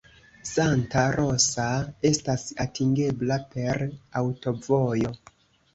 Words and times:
Santa 0.51 1.03
Rosa 1.15 1.67
estas 2.13 2.49
atingebla 2.67 3.39
per 3.55 3.87
aŭtovojo. 4.25 5.19